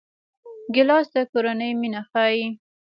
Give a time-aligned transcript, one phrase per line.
[0.73, 2.45] ګیلاس د کورنۍ مینه ښيي.